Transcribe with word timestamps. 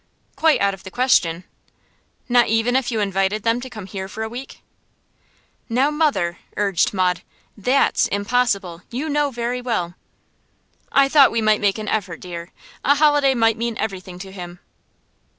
'Quite 0.35 0.59
out 0.61 0.73
of 0.73 0.81
the 0.81 0.89
question.' 0.89 1.43
'Not 2.27 2.47
even 2.47 2.75
if 2.75 2.91
you 2.91 2.99
invited 3.01 3.43
them 3.43 3.61
to 3.61 3.69
come 3.69 3.85
here 3.85 4.07
for 4.07 4.23
a 4.23 4.29
week?' 4.29 4.63
'Now, 5.69 5.91
mother,' 5.91 6.39
urged 6.57 6.91
Maud, 6.91 7.21
'THAT'S 7.55 8.07
impossible, 8.07 8.81
you 8.89 9.07
know 9.09 9.29
very 9.29 9.61
well.' 9.61 9.93
'I 10.91 11.07
thought 11.07 11.31
we 11.31 11.39
might 11.43 11.61
make 11.61 11.77
an 11.77 11.87
effort, 11.87 12.19
dear. 12.19 12.49
A 12.83 12.95
holiday 12.95 13.35
might 13.35 13.57
mean 13.57 13.77
everything 13.77 14.17
to 14.17 14.31
him. 14.31 14.57